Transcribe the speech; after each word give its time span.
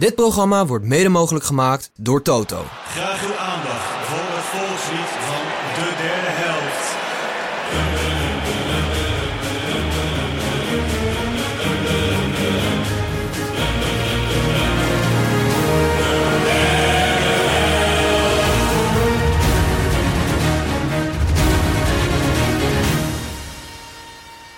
Dit 0.00 0.14
programma 0.14 0.66
wordt 0.66 0.84
mede 0.84 1.08
mogelijk 1.08 1.44
gemaakt 1.44 1.90
door 1.96 2.22
Toto. 2.22 2.64
Graag 2.84 3.24
uw 3.26 3.36
aandacht 3.36 4.06
voor 4.08 4.36
het 4.36 4.44
volkslied 4.44 5.10
van 5.28 5.44
de 5.74 5.94
derde 6.02 6.32
helft. 6.42 6.88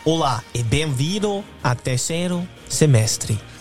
Hola 0.03 0.43
e 0.53 0.65
benvenuto 0.65 1.45
a 1.65 1.75
tercero 1.75 2.47
semestre. 2.69 3.52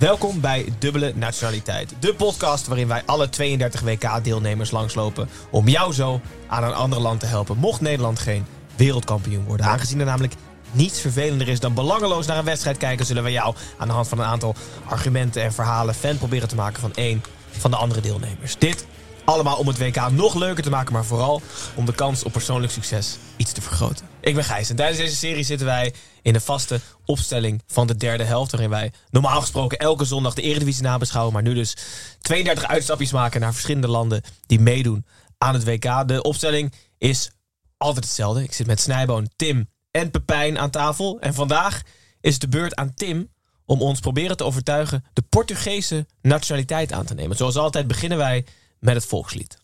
Welkom 0.00 0.40
bij 0.40 0.72
Dubbele 0.78 1.12
Nationaliteit. 1.14 1.94
De 1.98 2.14
podcast 2.14 2.66
waarin 2.66 2.88
wij 2.88 3.02
alle 3.06 3.28
32 3.28 3.80
WK-deelnemers 3.80 4.70
langslopen... 4.70 5.28
om 5.50 5.68
jou 5.68 5.92
zo 5.92 6.20
aan 6.46 6.64
een 6.64 6.74
ander 6.74 7.00
land 7.00 7.20
te 7.20 7.26
helpen... 7.26 7.56
mocht 7.56 7.80
Nederland 7.80 8.18
geen 8.18 8.46
wereldkampioen 8.76 9.44
worden. 9.44 9.66
Aangezien 9.66 10.00
er 10.00 10.06
namelijk 10.06 10.34
niets 10.72 11.00
vervelender 11.00 11.48
is 11.48 11.60
dan 11.60 11.74
belangeloos 11.74 12.26
naar 12.26 12.38
een 12.38 12.44
wedstrijd 12.44 12.76
kijken... 12.76 13.06
zullen 13.06 13.22
we 13.22 13.30
jou 13.30 13.54
aan 13.78 13.88
de 13.88 13.94
hand 13.94 14.08
van 14.08 14.18
een 14.18 14.24
aantal 14.24 14.54
argumenten 14.84 15.42
en 15.42 15.52
verhalen... 15.52 15.94
fan 15.94 16.18
proberen 16.18 16.48
te 16.48 16.54
maken 16.54 16.80
van 16.80 16.94
één 16.94 17.22
van 17.50 17.70
de 17.70 17.76
andere 17.76 18.00
deelnemers. 18.00 18.58
Dit 18.58 18.86
allemaal 19.24 19.56
om 19.56 19.66
het 19.66 19.78
WK 19.78 20.10
nog 20.10 20.34
leuker 20.34 20.62
te 20.62 20.70
maken, 20.70 20.92
maar 20.92 21.04
vooral 21.04 21.42
om 21.74 21.84
de 21.84 21.94
kans 21.94 22.22
op 22.22 22.32
persoonlijk 22.32 22.72
succes 22.72 23.16
iets 23.36 23.52
te 23.52 23.62
vergroten. 23.62 24.06
Ik 24.20 24.34
ben 24.34 24.44
Gijs 24.44 24.70
en 24.70 24.76
tijdens 24.76 24.98
deze 24.98 25.16
serie 25.16 25.44
zitten 25.44 25.66
wij 25.66 25.94
in 26.22 26.32
de 26.32 26.40
vaste 26.40 26.80
opstelling 27.04 27.62
van 27.66 27.86
de 27.86 27.96
derde 27.96 28.24
helft. 28.24 28.50
Waarin 28.50 28.70
wij 28.70 28.92
normaal 29.10 29.40
gesproken 29.40 29.78
elke 29.78 30.04
zondag 30.04 30.34
de 30.34 30.42
Eredivisie 30.42 30.82
nabeschouwen. 30.82 31.32
Maar 31.32 31.42
nu 31.42 31.54
dus 31.54 31.76
32 32.20 32.66
uitstapjes 32.66 33.12
maken 33.12 33.40
naar 33.40 33.52
verschillende 33.52 33.88
landen 33.88 34.22
die 34.46 34.60
meedoen 34.60 35.06
aan 35.38 35.54
het 35.54 35.64
WK. 35.64 36.08
De 36.08 36.22
opstelling 36.22 36.72
is 36.98 37.30
altijd 37.76 38.04
hetzelfde. 38.04 38.42
Ik 38.42 38.52
zit 38.52 38.66
met 38.66 38.80
Snijboon, 38.80 39.30
Tim 39.36 39.68
en 39.90 40.10
Pepijn 40.10 40.58
aan 40.58 40.70
tafel. 40.70 41.20
En 41.20 41.34
vandaag 41.34 41.82
is 42.20 42.32
het 42.32 42.40
de 42.40 42.48
beurt 42.48 42.74
aan 42.74 42.94
Tim 42.94 43.28
om 43.64 43.82
ons 43.82 44.00
proberen 44.00 44.36
te 44.36 44.44
overtuigen 44.44 45.04
de 45.12 45.22
Portugese 45.22 46.06
nationaliteit 46.22 46.92
aan 46.92 47.04
te 47.04 47.14
nemen. 47.14 47.36
Zoals 47.36 47.56
altijd 47.56 47.86
beginnen 47.86 48.18
wij 48.18 48.44
met 48.80 48.94
het 48.94 49.06
volkslied. 49.06 49.58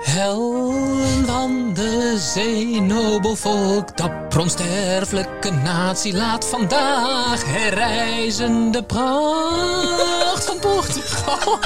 Helden 0.00 1.26
van 1.26 1.74
de 1.74 2.16
zee, 2.18 2.80
nobel 2.80 3.36
volk, 3.36 3.96
dapper 3.96 4.40
onsterfelijke 4.40 5.50
natie, 5.50 6.14
laat 6.14 6.48
vandaag 6.48 7.44
herreizen 7.44 8.70
de 8.70 8.82
pracht 8.82 10.44
van 10.44 10.58
Portugal. 10.58 11.58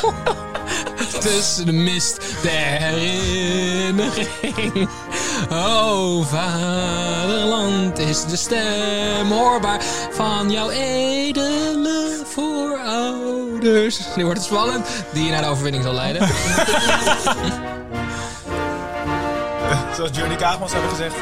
Tussen 1.20 1.66
de 1.66 1.72
mist 1.72 2.42
der 2.42 2.78
herinnering. 2.78 4.88
O 5.52 6.22
vaderland 6.22 7.98
is 7.98 8.24
de 8.24 8.36
stem 8.36 9.30
hoorbaar 9.30 9.82
van 10.10 10.50
jouw 10.50 10.70
edele 10.70 12.20
voorouders. 12.24 14.00
Nu 14.16 14.24
wordt 14.24 14.38
het 14.38 14.48
spannend, 14.48 14.86
die 15.12 15.24
je 15.24 15.30
naar 15.30 15.42
de 15.42 15.48
overwinning 15.48 15.84
zal 15.84 15.94
leiden. 15.94 16.28
Zoals 19.96 20.10
Johnny 20.12 20.36
Kaagmans 20.36 20.72
hebben 20.72 20.90
gezegd. 20.90 21.16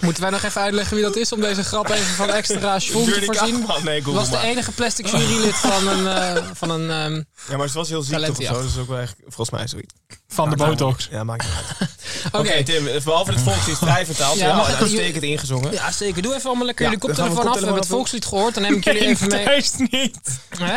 Moeten 0.00 0.22
wij 0.22 0.30
nog 0.30 0.42
even 0.42 0.60
uitleggen 0.60 0.96
wie 0.96 1.04
dat 1.04 1.16
is 1.16 1.32
om 1.32 1.40
deze 1.40 1.64
grap 1.64 1.88
even 1.90 2.14
van 2.14 2.30
extra 2.30 2.78
schoen 2.78 3.04
te 3.04 3.22
voorzien? 3.24 3.66
Nee, 3.82 4.02
Google 4.02 4.12
was 4.20 4.30
de 4.30 4.38
enige 4.38 4.72
plastic 4.72 5.06
jurylid 5.06 5.56
van 5.56 5.88
een, 5.88 6.06
eh, 6.06 6.44
van 6.52 6.70
een 6.70 6.90
ehm, 6.90 7.14
Ja, 7.48 7.56
maar 7.56 7.66
het 7.66 7.74
was 7.74 7.88
heel 7.88 8.02
ziek 8.02 8.18
toch 8.18 8.38
of 8.38 8.44
zo. 8.44 8.52
Dat 8.52 8.64
is 8.64 8.78
ook 8.78 8.88
wel 8.88 8.98
echt, 8.98 9.16
volgens 9.20 9.50
mij 9.50 9.68
zoiets. 9.68 9.94
Van 10.28 10.50
de 10.50 10.56
botox. 10.56 11.08
Ja, 11.10 11.24
maakt 11.24 11.42
niet 11.42 11.52
uit. 11.78 11.90
Oké. 12.26 12.38
Oké, 12.38 12.62
Tim, 12.62 12.84
behalve 13.04 13.30
het 13.32 13.40
volkslied 13.40 13.76
vrij 13.78 14.06
vertaald. 14.06 14.38
Ja, 14.38 14.68
ik- 14.68 14.74
uitstekend 14.74 15.22
ingezongen. 15.22 15.72
Ja, 15.72 15.90
zeker. 15.92 16.22
Doe 16.22 16.34
even 16.34 16.46
allemaal 16.46 16.66
lekker 16.66 16.84
jullie 16.84 17.00
we 17.00 17.06
koptelefoon 17.06 17.46
af. 17.46 17.54
We 17.54 17.58
hebben 17.60 17.74
het 17.80 17.86
volkslied 17.88 18.24
gehoord. 18.26 18.54
Dan 18.54 18.62
neem 18.62 18.74
ik 18.74 18.84
jullie 18.94 19.06
even 19.06 19.28
mee. 19.28 19.44
thuis 19.44 19.72
niet. 19.76 20.18
Hè? 20.58 20.76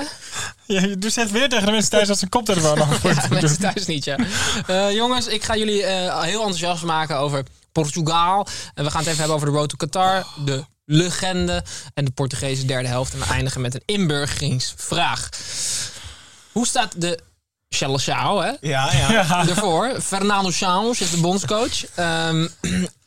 Ja, 0.66 0.82
je 0.82 0.98
doet 0.98 1.14
zegt 1.14 1.32
weer 1.32 1.50
tegen 1.50 1.66
de 1.66 1.72
mensen 1.72 1.92
thuis 1.92 2.08
dat 2.08 2.18
ze 2.18 2.24
een 2.24 2.30
koptelefoon 2.30 2.82
af 2.90 3.04
Ja, 3.04 3.26
mensen 3.30 3.60
thuis 3.60 3.86
niet, 3.86 4.04
ja. 4.04 4.18
Eh, 4.68 4.92
jongens, 4.92 5.28
ik 5.28 5.44
ga 5.44 5.56
jullie 5.56 5.84
eh, 5.84 6.22
heel 6.22 6.40
enthousiast 6.40 6.84
maken 6.84 7.18
over 7.18 7.44
Portugal. 7.72 8.48
En 8.74 8.84
we 8.84 8.90
gaan 8.90 9.00
het 9.00 9.08
even 9.08 9.18
hebben 9.20 9.36
over 9.36 9.48
de 9.52 9.54
Road 9.58 9.70
to 9.70 9.76
Qatar, 9.78 10.26
de 10.46 10.64
legende 10.86 11.64
en 11.94 12.06
de 12.06 12.12
Portugese 12.12 12.66
derde 12.66 12.88
helft. 12.88 13.14
En 13.14 13.20
we 13.20 13.26
eindigen 13.26 13.62
met 13.62 13.74
een 13.74 13.82
inburgeringsvraag. 13.86 15.30
Hoe 16.52 16.68
staat 16.68 16.94
de 17.02 17.20
Seleção, 17.70 18.38
hè? 18.42 18.52
Ja, 18.62 18.94
ja. 18.94 19.48
ervoor. 19.50 20.02
Fernando 20.02 20.52
Santos 20.52 21.02
is 21.02 21.10
de 21.12 21.18
bondscoach. 21.18 21.86
Ehm, 21.96 22.48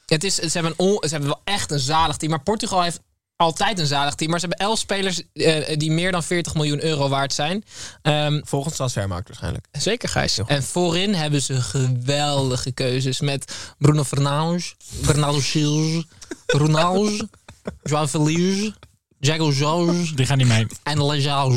het 0.07 0.25
is, 0.25 0.35
ze, 0.35 0.49
hebben 0.53 0.75
on- 0.77 0.99
ze 1.03 1.09
hebben 1.09 1.29
wel 1.29 1.41
echt 1.45 1.71
een 1.71 1.79
zalig 1.79 2.17
team. 2.17 2.31
Maar 2.31 2.43
Portugal 2.43 2.83
heeft 2.83 3.01
altijd 3.37 3.79
een 3.79 3.87
zalig 3.87 4.15
team. 4.15 4.31
Maar 4.31 4.41
ze 4.41 4.47
hebben 4.47 4.67
elf 4.67 4.79
spelers 4.79 5.23
eh, 5.33 5.79
die 5.79 5.91
meer 5.91 6.13
dan 6.13 6.23
40 6.23 6.55
miljoen 6.55 6.85
euro 6.85 7.09
waard 7.09 7.33
zijn. 7.33 7.65
Ehm, 8.03 8.41
Volgens 8.45 8.75
transfermarkt 8.77 9.27
waarschijnlijk. 9.29 9.67
zeker, 9.73 10.09
Gijs. 10.09 10.39
En 10.47 10.63
voorin 10.63 11.15
hebben 11.15 11.43
ze 11.43 11.61
geweldige 11.63 12.73
keuzes. 12.73 13.21
Met 13.21 13.53
Bruno 13.79 14.05
Fernandes, 14.05 14.75
Bernardo 15.07 15.41
Silva, 15.41 16.03
Ronaldo, 16.47 17.11
João 17.91 18.09
Feliz, 18.09 18.71
Jago 19.21 19.51
Jorge 19.51 20.15
Die 20.15 20.27
gaan 20.27 20.39
niet 20.39 20.47
mee. 20.47 20.67
en 20.83 21.07
Lejaus. 21.07 21.57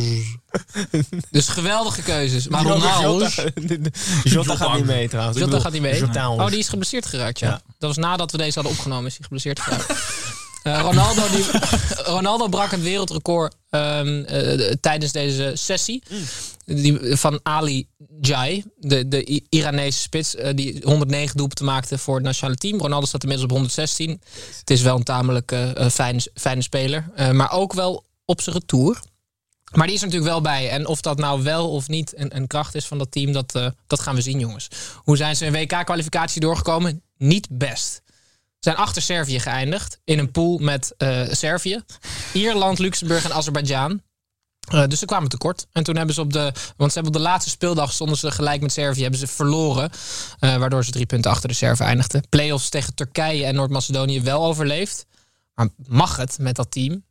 Dus 1.31 1.47
geweldige 1.47 2.01
keuzes. 2.01 2.47
Maar 2.47 2.63
Ronaldo... 2.63 3.27
Jota 4.23 4.55
gaat 4.55 4.75
niet 4.75 4.85
mee 4.85 5.09
trouwens. 5.09 5.37
Jota 5.39 5.59
gaat 5.59 5.71
niet 5.71 5.81
mee. 5.81 5.99
Jota 5.99 6.31
Oh, 6.31 6.47
die 6.47 6.59
is 6.59 6.67
geblesseerd 6.69 7.05
geraakt, 7.05 7.39
ja. 7.39 7.47
Ja. 7.47 7.61
Dat 7.79 7.95
was 7.95 7.97
nadat 7.97 8.31
we 8.31 8.37
deze 8.37 8.53
hadden 8.53 8.71
opgenomen, 8.71 9.05
is 9.05 9.13
hij 9.13 9.23
geblesseerd 9.23 9.59
geraakt. 9.59 9.93
Eh, 10.63 10.79
Ronaldo, 10.79 11.21
die, 11.31 11.45
Ronaldo 12.15 12.47
brak 12.47 12.71
het 12.71 12.81
wereldrecord 12.81 13.55
ehm, 13.69 14.23
eh, 14.23 14.71
tijdens 14.81 15.11
deze 15.11 15.51
sessie. 15.53 16.03
Van 17.17 17.39
Ali 17.43 17.87
Jai, 18.21 18.63
de, 18.79 19.07
de 19.07 19.43
Iranese 19.49 19.99
spits, 19.99 20.35
eh, 20.35 20.55
die 20.55 20.81
109 20.83 21.37
doelpunten 21.37 21.65
maakte 21.65 21.97
voor 21.97 22.15
het 22.15 22.23
nationale 22.23 22.57
team. 22.57 22.79
Ronaldo 22.79 23.05
staat 23.05 23.23
inmiddels 23.23 23.49
op 23.49 23.55
116. 23.55 24.21
Het 24.59 24.69
is 24.69 24.81
wel 24.81 24.95
een 24.95 25.03
tamelijk 25.03 25.51
eh, 25.51 25.89
fijne, 25.89 26.31
fijne 26.33 26.61
speler. 26.61 27.11
Maar 27.31 27.51
ook 27.51 27.73
wel 27.73 28.05
op 28.25 28.41
zijn 28.41 28.55
retour. 28.55 28.99
Maar 29.75 29.85
die 29.85 29.95
is 29.95 30.01
er 30.01 30.07
natuurlijk 30.07 30.33
wel 30.33 30.41
bij. 30.41 30.69
En 30.69 30.87
of 30.87 31.01
dat 31.01 31.17
nou 31.17 31.43
wel 31.43 31.71
of 31.71 31.87
niet 31.87 32.13
een, 32.17 32.35
een 32.35 32.47
kracht 32.47 32.75
is 32.75 32.85
van 32.85 32.97
dat 32.97 33.11
team, 33.11 33.31
dat, 33.31 33.51
dat 33.87 33.99
gaan 33.99 34.15
we 34.15 34.21
zien, 34.21 34.39
jongens. 34.39 34.67
Hoe 34.95 35.17
zijn 35.17 35.35
ze 35.35 35.45
in 35.45 35.51
WK-kwalificatie 35.51 36.41
doorgekomen? 36.41 37.01
Niet 37.17 37.47
best. 37.51 38.01
Ze 38.05 38.69
zijn 38.69 38.75
achter 38.75 39.01
Servië 39.01 39.39
geëindigd. 39.39 39.99
In 40.03 40.19
een 40.19 40.31
pool 40.31 40.57
met 40.57 40.95
Servië, 41.31 41.83
Ierland, 42.33 42.79
Luxemburg 42.79 43.23
en 43.23 43.33
Azerbeidzjan. 43.33 44.01
Eh, 44.71 44.87
dus 44.87 44.99
ze 44.99 45.05
kwamen 45.05 45.29
tekort. 45.29 45.65
En 45.71 45.83
toen 45.83 45.95
hebben 45.97 46.15
ze 46.15 46.21
op 46.21 46.33
de. 46.33 46.51
Want 46.77 46.91
ze 46.91 46.99
hebben 46.99 47.15
op 47.15 47.23
de 47.23 47.29
laatste 47.29 47.49
speeldag 47.49 47.91
stonden 47.93 48.17
ze 48.17 48.31
gelijk 48.31 48.61
met 48.61 48.71
Servië. 48.71 49.01
Hebben 49.01 49.19
ze 49.19 49.27
verloren. 49.27 49.89
eh, 50.39 50.55
waardoor 50.55 50.85
ze 50.85 50.91
drie 50.91 51.05
punten 51.05 51.31
achter 51.31 51.49
de 51.49 51.55
Serven 51.55 51.85
eindigden. 51.85 52.23
Playoffs 52.29 52.69
tegen 52.69 52.93
Turkije 52.95 53.45
en 53.45 53.55
Noord-Macedonië 53.55 54.21
wel 54.21 54.45
overleefd. 54.45 55.05
Maar 55.53 55.67
mag 55.87 56.15
het 56.17 56.37
met 56.39 56.55
dat 56.55 56.71
team? 56.71 57.03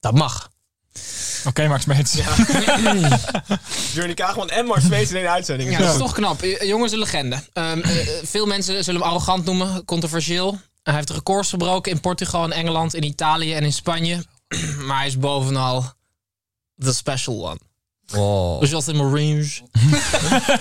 Dat 0.00 0.14
mag. 0.14 0.48
Oké, 1.44 1.68
Max 1.68 1.84
Meets. 1.84 2.14
Journey 3.94 4.14
Kaagman 4.14 4.50
en 4.50 4.66
Mart 4.66 4.82
Smeets 4.82 5.10
in 5.10 5.16
één 5.16 5.30
uitzending. 5.30 5.70
Ja, 5.70 5.78
dat 5.78 5.92
is 5.92 5.98
toch 5.98 6.12
knap. 6.12 6.42
Eh, 6.42 6.68
Jongens, 6.68 6.92
een 6.92 6.98
legende. 6.98 7.42
Ehm, 7.52 7.80
eh, 7.80 8.06
veel 8.22 8.46
mensen 8.46 8.84
zullen 8.84 9.00
hem 9.00 9.10
arrogant 9.10 9.44
noemen, 9.44 9.84
controversieel. 9.84 10.60
Hij 10.82 10.94
heeft 10.94 11.10
records 11.10 11.48
verbroken 11.48 11.92
in 11.92 12.00
Portugal, 12.00 12.44
in 12.44 12.52
Engeland, 12.52 12.94
in 12.94 13.02
Italië 13.04 13.54
en 13.54 13.62
in 13.64 13.72
Spanje. 13.72 14.24
maar 14.86 14.98
hij 14.98 15.06
is 15.06 15.18
bovenal 15.18 15.92
the 16.80 16.92
special 16.92 17.42
one. 17.42 17.58
Oh. 18.16 18.60
Dus 18.60 18.70
José 18.70 18.92
Mourinho. 18.92 19.44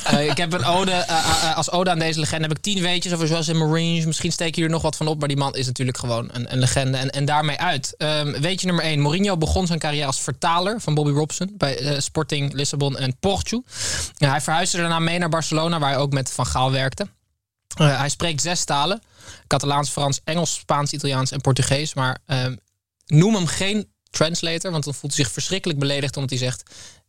Eh, 0.03 0.29
ik 0.29 0.37
heb 0.37 0.53
een 0.53 0.65
ode, 0.65 0.91
eh, 0.91 1.17
eh, 1.17 1.57
als 1.57 1.71
ode 1.71 1.89
aan 1.89 1.99
deze 1.99 2.19
legende 2.19 2.47
heb 2.47 2.57
ik 2.57 2.63
tien 2.63 2.81
weetjes 2.81 3.13
over 3.13 3.27
José 3.27 3.53
Mourinho. 3.53 4.05
Misschien 4.05 4.31
steek 4.31 4.55
je 4.55 4.63
er 4.63 4.69
nog 4.69 4.81
wat 4.81 4.95
van 4.95 5.07
op, 5.07 5.19
maar 5.19 5.27
die 5.27 5.37
man 5.37 5.55
is 5.55 5.65
natuurlijk 5.65 5.97
gewoon 5.97 6.29
een, 6.31 6.51
een 6.51 6.59
legende. 6.59 6.97
En, 6.97 7.09
en 7.09 7.25
daarmee 7.25 7.57
uit. 7.57 7.93
Ehm 7.97 8.41
weetje 8.41 8.65
nummer 8.65 8.83
één. 8.83 8.99
Mourinho 8.99 9.37
begon 9.37 9.67
zijn 9.67 9.79
carrière 9.79 10.05
als 10.05 10.19
vertaler 10.19 10.81
van 10.81 10.93
Bobby 10.93 11.11
Robson 11.11 11.53
bij 11.57 11.99
Sporting 12.01 12.53
Lissabon 12.53 12.97
en 12.97 13.19
Porto. 13.19 13.63
Hij 14.17 14.41
verhuisde 14.41 14.77
daarna 14.77 14.99
mee 14.99 15.19
naar 15.19 15.29
Barcelona, 15.29 15.79
waar 15.79 15.89
hij 15.89 15.99
ook 15.99 16.13
met 16.13 16.31
Van 16.31 16.45
Gaal 16.45 16.71
werkte. 16.71 17.07
Hij 17.75 18.09
spreekt 18.09 18.41
zes 18.41 18.63
talen. 18.63 19.01
Catalaans, 19.47 19.89
Frans, 19.89 20.19
Engels, 20.23 20.53
Spaans, 20.53 20.93
Italiaans 20.93 21.31
en 21.31 21.41
Portugees. 21.41 21.93
Maar 21.93 22.17
ehm, 22.25 22.55
noem 23.05 23.35
hem 23.35 23.47
geen 23.47 23.87
translator, 24.09 24.71
want 24.71 24.83
dan 24.83 24.93
voelt 24.93 25.15
hij 25.15 25.23
zich 25.23 25.33
verschrikkelijk 25.33 25.79
beledigd 25.79 26.15
omdat 26.15 26.31
hij 26.31 26.39
zegt... 26.39 26.63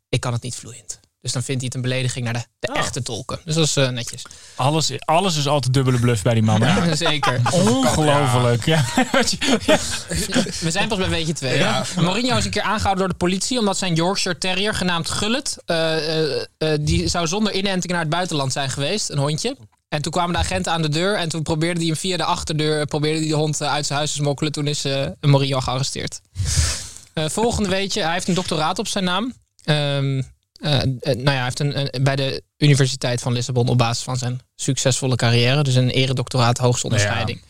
ik 0.08 0.20
kan 0.20 0.32
het 0.32 0.42
niet 0.42 0.54
vloeiend. 0.54 1.00
Dus 1.22 1.32
dan 1.32 1.42
vindt 1.42 1.60
hij 1.60 1.70
het 1.72 1.74
een 1.74 1.90
belediging 1.90 2.24
naar 2.24 2.32
de, 2.34 2.44
de 2.58 2.72
echte 2.72 3.02
tolken. 3.02 3.40
Dus 3.44 3.54
dat 3.54 3.64
is 3.64 3.76
eh, 3.76 3.88
netjes. 3.88 4.22
Alles, 4.54 4.92
alles 5.04 5.36
is 5.36 5.46
altijd 5.46 5.74
dubbele 5.74 5.98
bluff 5.98 6.22
bij 6.22 6.34
die 6.34 6.42
man. 6.42 6.62
hè? 6.62 6.94
Zeker. 7.06 7.40
Ongelooflijk. 7.50 8.64
Ja. 8.70 8.84
We 10.60 10.70
zijn 10.70 10.88
pas 10.88 10.98
bij 10.98 11.08
weetje 11.08 11.32
twee. 11.32 11.58
hè? 11.58 12.02
Mourinho 12.02 12.36
is 12.36 12.44
een 12.44 12.50
keer 12.50 12.62
aangehouden 12.62 12.98
door 12.98 13.08
de 13.08 13.24
politie... 13.24 13.58
omdat 13.58 13.78
zijn 13.78 13.94
Yorkshire 13.94 14.38
Terrier, 14.38 14.74
genaamd 14.74 15.10
Gullet... 15.10 15.56
eh, 15.66 16.40
eh, 16.40 16.46
die 16.80 17.08
zou 17.08 17.26
zonder 17.26 17.52
inenting 17.52 17.92
naar 17.92 18.00
het 18.00 18.10
buitenland 18.10 18.52
zijn 18.52 18.70
geweest. 18.70 19.10
Een 19.10 19.18
hondje. 19.18 19.56
En 19.88 20.02
toen 20.02 20.12
kwamen 20.12 20.32
de 20.32 20.38
agenten 20.38 20.72
aan 20.72 20.82
de 20.82 20.88
deur... 20.88 21.16
en 21.16 21.28
toen 21.28 21.42
probeerde 21.42 21.78
hij 21.80 21.88
hem 21.88 21.96
via 21.96 22.16
de 22.16 22.24
achterdeur... 22.24 22.86
probeerde 22.86 23.18
hij 23.18 23.28
de 23.28 23.34
hond 23.34 23.62
uit 23.62 23.86
zijn 23.86 23.98
huis 23.98 24.10
te 24.12 24.16
smokkelen. 24.16 24.52
Toen 24.52 24.66
is 24.66 24.84
eh, 24.84 25.06
Mourinho 25.20 25.60
gearresteerd. 25.60 26.20
Eh, 27.14 27.28
volgende 27.28 27.68
weetje. 27.68 28.02
Hij 28.02 28.12
heeft 28.12 28.28
een 28.28 28.34
doctoraat 28.34 28.78
op 28.78 28.88
zijn 28.88 29.04
naam. 29.04 29.34
Ehm, 29.64 30.22
eh, 30.52 30.82
eh, 30.82 30.86
nou 31.02 31.20
ja, 31.22 31.30
hij 31.32 31.42
heeft 31.44 31.60
een, 31.60 31.78
een- 31.80 32.02
bij 32.04 32.16
de 32.16 32.42
Universiteit 32.60 33.20
van 33.20 33.32
Lissabon... 33.32 33.68
op 33.68 33.78
basis 33.78 34.04
van 34.04 34.16
zijn 34.16 34.40
succesvolle 34.56 35.16
carrière... 35.16 35.62
dus 35.62 35.74
een 35.74 35.90
eredoctoraat 35.90 36.58
hoogste 36.58 36.86
onderscheiding. 36.86 37.40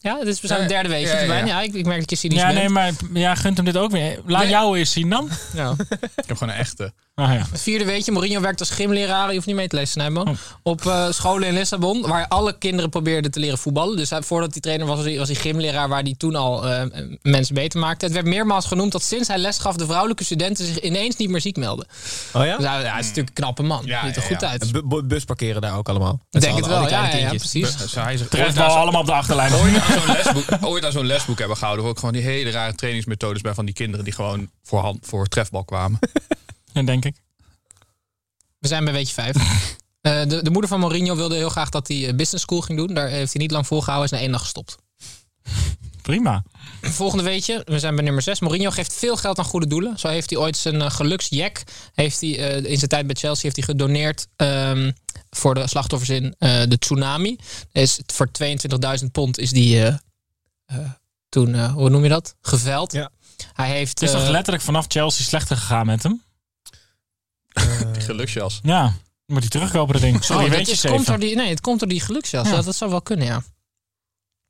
Ja, 0.00 0.24
dus 0.24 0.40
we 0.40 0.46
zijn 0.46 0.60
het 0.60 0.68
derde 0.68 0.88
weetje 0.88 1.06
Ja, 1.06 1.14
ja, 1.14 1.20
erbij. 1.20 1.38
ja. 1.38 1.46
Ja, 1.46 1.60
ik, 1.62 1.74
ik 1.74 1.86
merk 1.86 2.00
dat 2.00 2.10
je 2.10 2.16
cynisch 2.16 2.38
ja, 2.38 2.46
bent. 2.46 2.58
nee, 2.58 2.68
maar 2.68 2.92
ja, 3.12 3.34
gunt 3.34 3.56
hem 3.56 3.64
dit 3.64 3.76
ook 3.76 3.90
weer. 3.90 4.20
Laat 4.26 4.40
Nee. 4.42 4.50
jou 4.50 4.78
eens 4.78 4.92
zien 4.92 5.10
dan. 5.10 5.28
Ja. 5.54 5.74
Ik 6.00 6.24
heb 6.26 6.36
gewoon 6.36 6.54
een 6.54 6.60
echte. 6.60 6.92
Ah, 7.14 7.32
ja. 7.32 7.46
Het 7.50 7.60
vierde 7.60 7.84
weetje, 7.84 8.12
Mourinho 8.12 8.40
werkt 8.40 8.60
als 8.60 8.70
gymleraar. 8.70 9.28
Je 9.28 9.34
hoeft 9.34 9.46
niet 9.46 9.56
mee 9.56 9.68
te 9.68 9.76
lezen, 9.76 9.90
Snijboom. 9.92 10.36
Op 10.62 10.86
eh, 10.86 11.10
scholen 11.10 11.48
in 11.48 11.54
Lissabon, 11.54 12.00
waar 12.02 12.28
alle 12.28 12.58
kinderen 12.58 12.90
probeerden 12.90 13.30
te 13.30 13.40
leren 13.40 13.58
voetballen. 13.58 13.96
Dus 13.96 14.10
hij, 14.10 14.22
voordat 14.22 14.52
hij 14.52 14.60
trainer 14.60 14.86
was, 14.86 14.96
was 14.96 15.04
hij, 15.06 15.18
was 15.18 15.28
hij 15.28 15.36
gymleraar... 15.36 15.88
waar 15.88 16.02
hij 16.02 16.14
toen 16.18 16.34
al 16.34 16.68
eh, 16.68 16.82
mensen 17.22 17.54
beter 17.54 17.80
maakte. 17.80 18.04
Het 18.04 18.14
werd 18.14 18.26
meermaals 18.26 18.66
genoemd 18.66 18.92
dat 18.92 19.02
sinds 19.02 19.28
hij 19.28 19.38
les 19.38 19.58
gaf... 19.58 19.76
de 19.76 19.86
vrouwelijke 19.86 20.24
studenten 20.24 20.66
zich 20.66 20.80
ineens 20.80 21.16
niet 21.16 21.28
meer 21.30 21.40
ziek 21.40 21.56
melden. 21.56 21.86
Oh 22.32 22.44
ja? 22.44 22.56
Dus 22.56 22.66
hij, 22.66 22.82
ja, 22.82 22.90
hij 22.90 22.98
is 23.00 23.06
natuurlijk 23.06 23.28
een 23.28 23.42
knappe 23.44 23.62
man. 23.62 23.82
Ja, 23.84 24.06
Ziet 24.06 24.16
er 24.16 24.22
ja, 24.22 24.28
goed 24.28 24.40
ja. 24.40 24.46
Uit. 24.62 24.72
En 24.74 24.80
bu- 24.80 24.88
bu- 24.88 25.02
bus 25.06 25.24
parkeren 25.24 25.60
daar 25.62 25.76
ook 25.76 25.88
allemaal. 25.88 26.12
Ik 26.12 26.20
Met 26.30 26.42
denk 26.42 26.56
het 26.56 26.66
wel, 26.66 26.80
die 26.80 26.88
ja, 26.88 27.08
kleine 27.08 27.32
ja, 27.32 27.38
precies. 27.38 27.94
Hij 27.94 28.18
ooit 28.18 28.30
Trefbal 28.30 28.70
zo'n- 28.70 28.78
allemaal 28.80 29.00
op 29.00 29.06
de 29.06 29.12
achterlijn. 29.12 29.52
ooit 29.54 29.76
aan 29.80 30.00
zo'n 30.00 30.12
lesboek, 30.16 30.44
ooit 30.60 30.84
aan 30.84 30.92
zo'n 30.92 31.06
lesboek 31.06 31.38
hebben 31.38 31.56
gehouden. 31.56 31.84
Waar 31.84 31.92
ook 31.92 31.98
gewoon 31.98 32.14
die 32.14 32.22
hele 32.24 32.50
rare 32.50 32.74
trainingsmethodes 32.74 33.42
bij 33.42 33.54
van 33.54 33.64
die 33.64 33.74
kinderen 33.74 34.04
die 34.04 34.14
gewoon 34.14 34.50
voor, 34.62 34.80
hand, 34.80 34.98
voor 35.06 35.26
trefbal 35.26 35.64
kwamen. 35.64 35.98
Ja, 36.72 36.82
denk 36.82 37.04
ik. 37.04 37.16
We 38.58 38.68
zijn 38.68 38.84
bij 38.84 38.92
weetje 38.92 39.14
vijf. 39.14 39.36
Eh, 40.00 40.26
de, 40.28 40.42
de 40.42 40.50
moeder 40.50 40.70
van 40.70 40.80
Mourinho 40.80 41.16
wilde 41.16 41.34
heel 41.34 41.48
graag 41.48 41.68
dat 41.70 41.88
hij 41.88 42.06
eh, 42.08 42.14
business 42.14 42.44
school 42.44 42.60
ging 42.60 42.78
doen. 42.78 42.94
Daar 42.94 43.08
heeft 43.08 43.32
hij 43.32 43.42
niet 43.42 43.50
lang 43.50 43.66
volgehouden. 43.66 44.10
Is 44.12 44.16
na 44.16 44.22
één 44.22 44.32
dag 44.32 44.40
gestopt. 44.40 44.76
Prima. 46.06 46.42
Volgende 46.82 47.24
weetje, 47.24 47.62
we 47.64 47.78
zijn 47.78 47.94
bij 47.94 48.04
nummer 48.04 48.22
6. 48.22 48.40
Mourinho 48.40 48.70
geeft 48.70 48.94
veel 48.94 49.16
geld 49.16 49.38
aan 49.38 49.44
goede 49.44 49.66
doelen. 49.66 49.98
Zo 49.98 50.08
heeft 50.08 50.30
hij 50.30 50.38
ooit 50.38 50.56
zijn 50.56 50.74
uh, 50.74 50.90
geluksjack, 50.90 51.62
heeft 51.94 52.20
hij, 52.20 52.30
uh, 52.30 52.70
in 52.70 52.76
zijn 52.76 52.90
tijd 52.90 53.06
bij 53.06 53.14
Chelsea, 53.14 53.42
heeft 53.42 53.56
hij 53.56 53.64
gedoneerd 53.64 54.26
um, 54.36 54.94
voor 55.30 55.54
de 55.54 55.68
slachtoffers 55.68 56.10
in 56.10 56.24
uh, 56.24 56.62
de 56.68 56.78
tsunami. 56.78 57.36
Is 57.72 58.00
voor 58.06 58.28
22.000 59.00 59.10
pond 59.12 59.38
is 59.38 59.50
die 59.50 59.76
uh, 59.76 59.94
toen, 61.28 61.68
hoe 61.68 61.90
noem 61.90 62.02
je 62.02 62.08
dat? 62.08 62.34
Geveld. 62.40 62.92
Ja. 62.92 63.10
Hij 63.52 63.70
heeft, 63.70 64.00
Het 64.00 64.08
is 64.08 64.14
toch 64.14 64.28
letterlijk 64.28 64.64
vanaf 64.64 64.84
Chelsea 64.88 65.24
slechter 65.24 65.56
gegaan 65.56 65.86
met 65.86 66.02
hem? 66.02 66.22
Geluksjas. 68.06 68.60
Ja, 68.62 68.92
moet 69.26 69.40
hij 69.40 69.48
terugkopen 69.48 69.92
dat 69.92 70.02
ding. 70.02 70.24
Sorry, 70.24 70.44
oh, 70.44 70.50
weet 70.50 70.80
je 70.80 70.88
komt 70.88 71.06
door 71.06 71.18
die, 71.18 71.36
Nee, 71.36 71.48
het 71.48 71.60
komt 71.60 71.78
door 71.78 71.88
die 71.88 72.00
geluksjas. 72.00 72.48
Ja. 72.48 72.54
Dat, 72.54 72.64
dat 72.64 72.76
zou 72.76 72.90
wel 72.90 73.02
kunnen, 73.02 73.26
ja. 73.26 73.42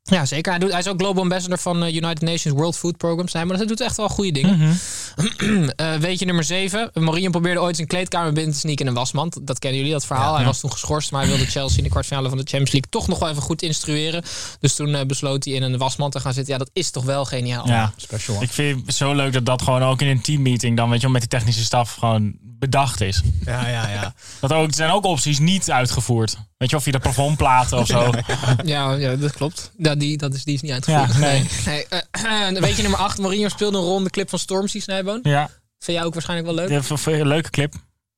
Ja, 0.09 0.25
zeker. 0.25 0.51
Hij, 0.51 0.59
doet, 0.59 0.71
hij 0.71 0.79
is 0.79 0.87
ook 0.87 0.99
Global 0.99 1.21
Ambassador 1.21 1.57
van 1.57 1.83
uh, 1.83 1.95
United 1.95 2.21
Nations 2.21 2.57
World 2.57 2.77
Food 2.77 2.97
Program. 2.97 3.27
Zijn, 3.27 3.47
maar 3.47 3.57
dat 3.57 3.67
doet 3.67 3.81
echt 3.81 3.97
wel 3.97 4.09
goede 4.09 4.31
dingen. 4.31 4.57
Mm 5.17 5.31
-hmm. 5.37 5.69
uh, 5.81 5.93
weet 5.93 6.19
je, 6.19 6.25
nummer 6.25 6.43
7. 6.43 6.89
Mourinho 6.93 7.29
probeerde 7.29 7.61
ooit 7.61 7.75
zijn 7.75 7.87
kleedkamer 7.87 8.33
binnen 8.33 8.53
te 8.53 8.59
sneaken 8.59 8.85
in 8.85 8.91
een 8.91 8.97
wasmand. 8.97 9.47
Dat 9.47 9.59
kennen 9.59 9.79
jullie, 9.79 9.93
dat 9.93 10.05
verhaal. 10.05 10.25
Ja, 10.25 10.33
hij 10.33 10.41
ja. 10.41 10.47
was 10.47 10.59
toen 10.59 10.71
geschorst, 10.71 11.11
maar 11.11 11.21
hij 11.21 11.29
wilde 11.29 11.45
Chelsea 11.45 11.77
in 11.77 11.83
de 11.83 11.89
kwartfinale 11.89 12.29
van 12.29 12.37
de 12.37 12.43
Champions 12.43 12.71
League 12.71 12.89
toch 12.89 13.07
nog 13.07 13.19
wel 13.19 13.29
even 13.29 13.41
goed 13.41 13.61
instrueren. 13.61 14.23
Dus 14.59 14.75
toen 14.75 14.89
uh, 14.89 15.01
besloot 15.01 15.45
hij 15.45 15.53
in 15.53 15.63
een 15.63 15.77
wasmand 15.77 16.11
te 16.11 16.19
gaan 16.19 16.33
zitten. 16.33 16.53
Ja, 16.53 16.59
dat 16.59 16.69
is 16.73 16.89
toch 16.89 17.03
wel 17.03 17.25
geniaal. 17.25 17.67
Ja, 17.67 17.93
special. 17.95 18.41
Ik 18.41 18.51
vind 18.51 18.85
het 18.85 18.95
zo 18.95 19.13
leuk 19.13 19.33
dat 19.33 19.45
dat 19.45 19.61
gewoon 19.61 19.83
ook 19.83 20.01
in 20.01 20.07
een 20.07 20.21
teammeeting 20.21 20.77
dan, 20.77 20.89
weet 20.89 20.97
je 20.97 21.03
wel, 21.03 21.11
met 21.11 21.21
die 21.21 21.39
technische 21.39 21.63
staf 21.63 21.93
gewoon 21.93 22.33
bedacht 22.59 23.01
is. 23.01 23.21
Ja, 23.45 23.67
ja, 23.67 23.89
ja. 23.89 24.13
Dat 24.39 24.53
ook, 24.53 24.67
er 24.67 24.73
zijn 24.73 24.91
ook 24.91 25.05
opties 25.05 25.39
niet 25.39 25.71
uitgevoerd. 25.71 26.37
Weet 26.57 26.69
je, 26.69 26.75
of 26.75 26.85
je 26.85 26.91
de 26.91 26.99
plafondplaten 26.99 27.77
of 27.77 27.87
zo. 27.87 28.11
Ja, 28.63 28.93
ja, 28.93 29.15
dat 29.15 29.31
klopt. 29.31 29.71
Ja, 29.77 29.95
die, 29.95 30.17
dat 30.17 30.33
is, 30.33 30.43
die 30.43 30.53
is 30.53 30.61
niet 30.61 30.71
uitgevoerd. 30.71 31.13
Ja, 31.13 31.19
nee. 31.19 31.47
nee. 31.65 31.85
Uh, 32.53 32.61
weet 32.61 32.75
je, 32.75 32.81
nummer 32.81 32.99
8, 32.99 33.17
Mourinho 33.17 33.47
speelde 33.47 33.77
een 33.77 33.83
ronde 33.83 34.09
clip 34.09 34.29
van 34.29 34.39
Stormzy 34.39 34.79
Snijboon. 34.79 35.19
Ja. 35.23 35.49
Vind 35.79 35.97
jij 35.97 36.05
ook 36.05 36.13
waarschijnlijk 36.13 36.47
wel 36.47 36.57
leuk? 36.57 36.83
Ja, 36.87 37.11
een 37.19 37.27
leuke 37.27 37.49
clip. 37.49 37.73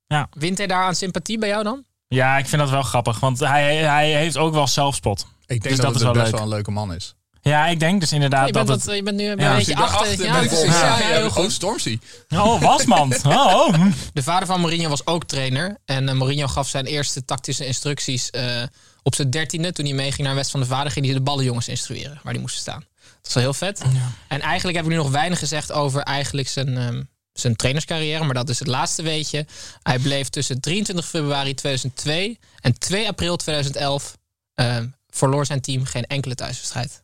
Ja. 0.07 0.27
Wint 0.31 0.57
hij 0.57 0.68
daar 0.68 0.83
aan 0.83 0.95
sympathie 0.95 1.38
bij 1.38 1.50
jou 1.50 1.63
dan? 1.63 1.83
Ja, 2.07 2.38
ik 2.38 2.47
vind 2.47 2.62
dat 2.62 2.71
wel 2.71 2.81
grappig. 2.81 3.19
Want 3.19 3.39
hij, 3.39 3.75
hij 3.75 4.12
heeft 4.12 4.38
ook 4.38 4.53
wel 4.53 4.68
zelfspot. 4.68 5.27
Ik 5.45 5.47
denk 5.47 5.63
dus 5.63 5.75
dat, 5.75 5.81
dat 5.81 5.88
het 5.88 5.95
is 5.95 6.03
wel 6.03 6.13
best 6.13 6.25
leuk. 6.25 6.36
wel 6.36 6.44
een 6.44 6.50
leuke 6.50 6.71
man 6.71 6.94
is. 6.94 7.15
Ja, 7.50 7.68
ik 7.68 7.80
denk 7.80 8.00
dus 8.00 8.12
inderdaad 8.12 8.48
je 8.48 8.54
dat 8.54 8.66
bent 8.66 8.86
het... 8.86 8.96
Je 8.96 9.04
bent 9.04 9.18
nu 9.18 9.24
Ja. 9.24 9.31
een 9.31 9.38
beetje 9.38 9.75
achter. 9.75 10.00
achter, 10.00 10.25
Ja, 10.25 10.39
ben 10.39 10.65
Ja, 10.65 10.98
ja, 11.00 11.06
heel 11.06 11.25
Oh, 11.25 11.32
goed. 11.32 11.51
Stormzy. 11.51 12.00
Oh, 12.29 12.62
wasmand. 12.62 13.22
Oh, 13.25 13.68
oh. 13.68 13.86
De 14.13 14.24
vader 14.24 14.48
van 14.48 14.60
Mourinho 14.60 14.89
was 14.89 15.06
ook 15.06 15.24
trainer. 15.24 15.77
En 15.86 16.08
uh, 16.08 16.13
Mourinho 16.13 16.48
gaf 16.48 16.68
zijn 16.68 16.86
eerste 16.86 17.25
tactische 17.25 17.65
instructies 17.65 18.29
uh, 18.32 18.63
op 19.03 19.15
zijn 19.15 19.29
dertiende. 19.29 19.72
Toen 19.72 19.86
hij 19.86 19.94
meeging 19.94 20.27
naar 20.27 20.36
wedstrijd 20.36 20.65
van 20.65 20.75
de 20.75 20.75
vader, 20.75 20.91
ging 20.91 21.06
hij 21.06 21.13
de 21.13 21.22
ballenjongens 21.22 21.68
instrueren. 21.68 22.20
Waar 22.24 22.34
die 22.34 22.41
moesten 22.41 22.62
staan. 22.62 22.86
Dat 23.03 23.27
is 23.27 23.34
wel 23.34 23.44
heel 23.44 23.53
vet. 23.53 23.82
Ja. 23.94 24.12
En 24.27 24.41
eigenlijk 24.41 24.77
heb 24.77 24.86
ik 24.86 24.91
nu 24.91 24.98
nog 24.98 25.10
weinig 25.10 25.39
gezegd 25.39 25.72
over 25.72 26.01
eigenlijk 26.01 26.48
zijn, 26.48 26.77
um, 26.77 27.10
zijn 27.34 27.56
trainerscarrière. 27.56 28.24
Maar 28.24 28.34
dat 28.34 28.50
is 28.50 28.60
het 28.60 28.68
laatste 28.68 29.01
weetje. 29.01 29.46
Hij 29.84 30.00
bleef 30.00 30.29
tussen 30.29 30.60
23 30.60 31.08
februari 31.08 31.53
2002 31.53 32.39
en 32.62 32.77
2 32.77 33.08
april 33.08 33.36
2011... 33.36 34.18
Uh, 34.56 34.77
verloor 35.10 35.46
zijn 35.46 35.62
team 35.62 35.86
geen 35.86 36.06
enkele 36.06 36.36
thuiswedstrijd. 36.36 37.03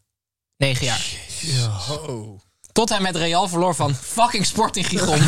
Negen 0.57 0.85
jaar. 0.85 1.05
Tot 2.75 2.89
hij 2.89 2.99
met 2.99 3.15
Real 3.15 3.47
verloor 3.47 3.75
van 3.75 3.95
fucking 3.95 4.45
Sporting 4.45 4.87
Gijon. 4.87 5.19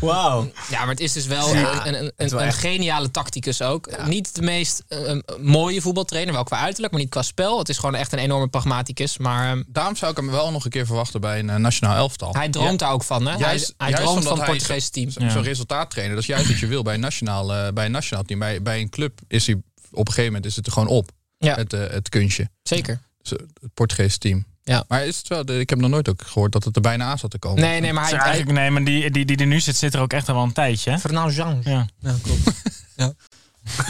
Wauw. 0.10 0.50
Ja, 0.68 0.78
maar 0.78 0.88
het 0.88 1.00
is 1.00 1.12
dus 1.12 1.26
wel 1.26 1.54
ja, 1.54 1.86
een, 1.86 1.94
een, 1.94 2.12
een, 2.16 2.42
een, 2.42 2.52
geniale 2.52 3.10
tacticus 3.10 3.62
ook. 3.62 3.88
Ja. 3.90 4.06
Niet 4.06 4.34
de 4.34 4.42
meest 4.42 4.84
uh, 4.88 5.18
mooie 5.40 5.80
voetbaltrainer, 5.80 6.34
wel 6.34 6.44
qua 6.44 6.58
uiterlijk, 6.58 6.92
maar 6.92 7.02
niet 7.02 7.10
qua 7.10 7.22
spel. 7.22 7.58
Het 7.58 7.68
is 7.68 7.78
gewoon 7.78 7.94
echt 7.94 8.12
een 8.12 8.18
enorme 8.18 8.48
pragmaticus. 8.48 9.18
Maar, 9.18 9.56
uh, 9.56 9.62
Daarom 9.66 9.96
zou 9.96 10.10
ik 10.10 10.16
hem 10.16 10.30
wel 10.30 10.50
nog 10.50 10.64
een 10.64 10.70
keer 10.70 10.86
verwachten 10.86 11.20
bij 11.20 11.38
een 11.38 11.48
uh, 11.48 11.56
nationaal 11.56 11.96
elftal. 11.96 12.32
Hij 12.32 12.48
droomt 12.48 12.70
ja. 12.70 12.76
daar 12.76 12.92
ook 12.92 13.04
van, 13.04 13.26
hè? 13.26 13.36
Juist, 13.36 13.74
hij, 13.76 13.90
hij 13.90 14.02
droomt 14.02 14.24
van 14.24 14.36
het 14.36 14.46
Portugese 14.46 14.90
team. 14.90 15.10
Zo'n 15.10 15.30
zo 15.30 15.40
resultaattrainer, 15.40 16.14
dat 16.14 16.24
is 16.24 16.30
juist 16.30 16.48
wat 16.48 16.58
je 16.58 16.66
wil 16.66 16.82
bij 16.82 16.94
een 16.94 17.00
nationaal, 17.00 17.54
uh, 17.54 17.68
bij 17.74 17.84
een 17.84 17.92
nationaal 17.92 18.24
team. 18.24 18.38
Bij, 18.38 18.62
bij 18.62 18.80
een 18.80 18.90
club 18.90 19.20
is 19.28 19.46
hij 19.46 19.54
op 19.90 20.06
een 20.06 20.06
gegeven 20.06 20.24
moment 20.24 20.44
is 20.44 20.56
het 20.56 20.66
er 20.66 20.72
gewoon 20.72 20.88
op. 20.88 21.10
Ja. 21.38 21.54
Het, 21.54 21.72
uh, 21.72 21.86
het 21.88 22.08
kunstje. 22.08 22.50
Zeker. 22.62 23.00
Het 23.22 23.74
Portugese 23.74 24.18
team. 24.18 24.44
Ja. 24.62 24.84
Maar 24.88 25.06
is 25.06 25.18
het 25.18 25.28
wel, 25.28 25.58
ik 25.58 25.70
heb 25.70 25.78
nog 25.78 25.90
nooit 25.90 26.08
ook 26.08 26.22
gehoord 26.22 26.52
dat 26.52 26.64
het 26.64 26.76
er 26.76 26.82
bijna 26.82 27.04
aan 27.04 27.18
zat 27.18 27.30
te 27.30 27.38
komen. 27.38 27.60
Nee, 27.60 27.80
nee, 27.80 27.92
maar 27.92 28.08
hij... 28.08 28.18
Eigenlijk, 28.18 28.58
nee, 28.58 28.70
maar 28.70 28.84
die, 28.84 29.10
die, 29.10 29.24
die 29.24 29.36
er 29.36 29.46
nu 29.46 29.60
zit, 29.60 29.76
zit 29.76 29.94
er 29.94 30.00
ook 30.00 30.12
echt 30.12 30.28
al 30.28 30.34
wel 30.34 30.44
een 30.44 30.52
tijdje. 30.52 30.98
Fernand 30.98 31.34
Jean. 31.34 31.60
Ja. 31.64 31.88
ja, 31.98 32.16
klopt. 32.22 32.62
ja. 32.96 33.12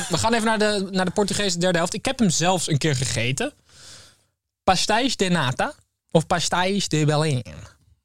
We 0.08 0.18
gaan 0.18 0.34
even 0.34 0.46
naar 0.46 0.58
de, 0.58 0.88
naar 0.90 1.04
de 1.04 1.10
Portugese 1.10 1.58
derde 1.58 1.78
helft. 1.78 1.94
Ik 1.94 2.04
heb 2.04 2.18
hem 2.18 2.30
zelfs 2.30 2.68
een 2.68 2.78
keer 2.78 2.96
gegeten. 2.96 3.52
Pastéis 4.64 5.16
de 5.16 5.28
nata 5.28 5.74
of 6.10 6.26
pastéis 6.26 6.88
de 6.88 7.04
Belém. 7.04 7.42